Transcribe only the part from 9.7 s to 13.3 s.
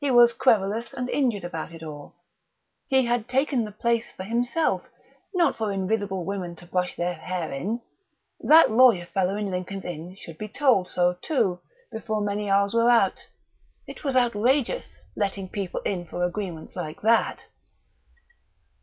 Inn should be told so, too, before many hours were out;